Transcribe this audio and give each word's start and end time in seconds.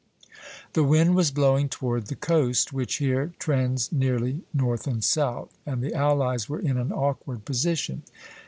The 0.73 0.83
wind 0.83 1.13
was 1.15 1.29
blowing 1.29 1.69
toward 1.69 2.07
the 2.07 2.15
coast, 2.15 2.73
which 2.73 2.95
here 2.95 3.33
trends 3.37 3.91
nearly 3.91 4.41
north 4.51 4.87
and 4.87 5.03
south, 5.03 5.55
and 5.63 5.83
the 5.83 5.93
allies 5.93 6.49
were 6.49 6.57
in 6.59 6.79
an 6.79 6.91
awkward 6.91 7.45
position. 7.45 8.01